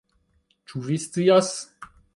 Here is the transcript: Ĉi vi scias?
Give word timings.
Ĉi 0.71 0.83
vi 0.89 0.99
scias? 1.07 1.55